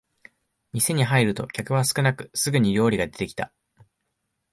[0.73, 3.53] 店に入ると客は少なくすぐに料理が出てきた